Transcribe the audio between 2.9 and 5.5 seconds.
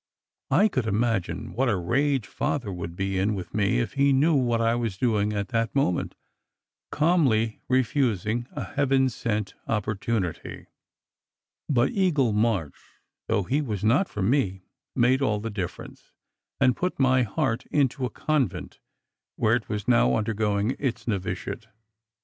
be in with me if he knew what I was doing at